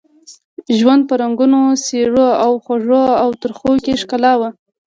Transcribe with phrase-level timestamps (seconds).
[0.67, 4.49] د ژوند په رنګونو، څېرو او خوږو او ترخو کې ښکلا وه.